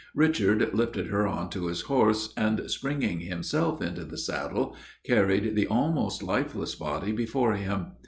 [0.15, 6.23] Richard lifted her on his horse, and springing himself into the saddle, carried the almost
[6.23, 7.91] lifeless body before him.